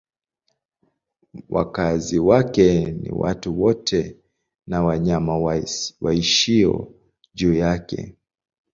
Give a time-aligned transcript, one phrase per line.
[1.49, 4.17] Wakazi wake ni watu wote
[4.67, 5.39] na wanyama
[6.01, 6.91] waishio
[7.33, 8.15] juu yake.